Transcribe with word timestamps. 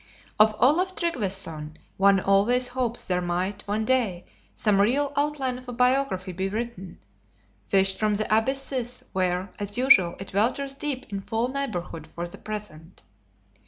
Of 0.39 0.55
Olaf 0.57 0.95
Tryggveson 0.95 1.75
one 1.97 2.19
always 2.19 2.69
hopes 2.69 3.05
there 3.07 3.21
might, 3.21 3.61
one 3.67 3.85
day, 3.85 4.25
some 4.51 4.81
real 4.81 5.13
outline 5.15 5.59
of 5.59 5.69
a 5.69 5.73
biography 5.73 6.31
be 6.31 6.49
written; 6.49 6.97
fished 7.67 7.99
from 7.99 8.15
the 8.15 8.25
abysses 8.35 9.03
where 9.13 9.53
(as 9.59 9.77
usual) 9.77 10.15
it 10.19 10.33
welters 10.33 10.73
deep 10.73 11.05
in 11.13 11.21
foul 11.21 11.49
neighborhood 11.49 12.07
for 12.07 12.27
the 12.27 12.39
present. 12.39 13.03